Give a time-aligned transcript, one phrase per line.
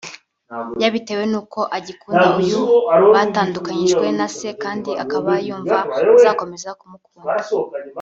[0.83, 2.59] yabitewe n’uko agikunda uyu
[3.15, 5.77] batandukanijwe na se kandi akaba yumva
[6.15, 7.43] azakomeza kumukunda